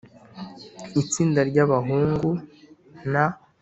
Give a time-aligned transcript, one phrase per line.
[1.01, 2.29] Itsinda ry abahungu
[3.11, 3.13] n